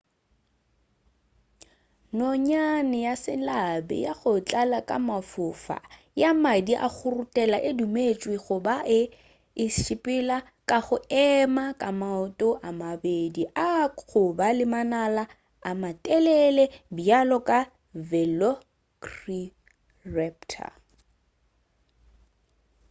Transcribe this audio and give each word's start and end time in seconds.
nonyane 2.19 2.97
ya 3.07 3.15
selabi 3.25 3.97
ya 4.07 4.13
go 4.19 4.31
tlala 4.47 4.79
ka 4.89 4.97
mafofa 5.09 5.77
ya 6.21 6.29
madi 6.43 6.73
a 6.85 6.87
go 6.95 7.07
ruthela 7.15 7.57
e 7.69 7.71
dumetšwe 7.79 8.35
go 8.45 8.55
ba 8.65 8.75
e 8.99 9.01
be 9.09 9.15
e 9.63 9.65
sepela 9.81 10.37
ka 10.69 10.77
go 10.85 10.97
ema 11.31 11.65
ga 11.79 11.89
maoto 12.01 12.49
a 12.67 12.69
mabedi 12.81 13.43
a 13.69 13.71
goba 14.09 14.47
le 14.57 14.65
manala 14.73 15.23
a 15.69 15.71
matelele 15.81 16.65
bjalo 16.95 17.37
ka 17.49 17.59
velociraptor 18.09 20.73